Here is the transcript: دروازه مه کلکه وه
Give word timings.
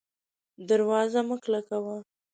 دروازه 0.67 1.21
مه 1.27 1.35
کلکه 1.43 1.77
وه 1.83 1.95